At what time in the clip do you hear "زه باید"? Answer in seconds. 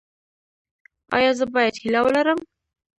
1.39-1.75